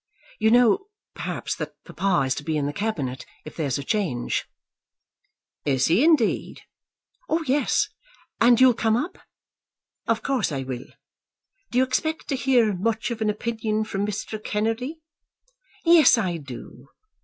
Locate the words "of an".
13.11-13.29